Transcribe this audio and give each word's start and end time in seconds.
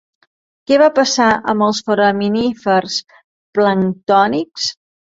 Què 0.71 0.79
va 0.81 0.87
passar 0.95 1.27
amb 1.53 1.67
els 1.67 1.83
foraminífers 1.91 2.99
planctònics? 3.59 4.71